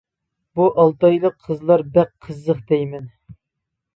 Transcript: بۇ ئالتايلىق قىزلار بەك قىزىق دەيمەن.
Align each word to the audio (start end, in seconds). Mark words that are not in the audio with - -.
بۇ 0.59 0.69
ئالتايلىق 0.83 1.35
قىزلار 1.47 1.83
بەك 1.97 2.11
قىزىق 2.27 2.63
دەيمەن. 2.73 3.05